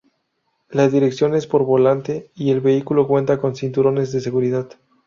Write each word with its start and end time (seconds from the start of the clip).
La 0.71 0.89
dirección 0.89 1.35
es 1.35 1.45
por 1.45 1.63
volante 1.63 2.31
y 2.33 2.49
el 2.49 2.59
vehículo 2.59 3.07
cuenta 3.07 3.37
con 3.37 3.55
cinturones 3.55 4.11
de 4.11 4.19
seguridad. 4.19 4.67